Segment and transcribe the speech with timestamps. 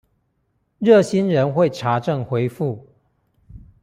[0.79, 2.85] 熱心人會查證回覆